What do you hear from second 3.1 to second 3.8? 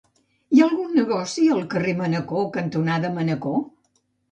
Manacor?